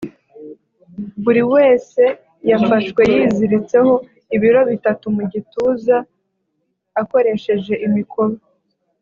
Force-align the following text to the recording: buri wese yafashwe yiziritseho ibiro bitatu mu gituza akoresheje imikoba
buri 1.23 1.41
wese 1.53 2.03
yafashwe 2.49 3.01
yiziritseho 3.13 3.93
ibiro 4.35 4.61
bitatu 4.71 5.05
mu 5.15 5.23
gituza 5.31 5.97
akoresheje 7.01 7.73
imikoba 7.87 8.37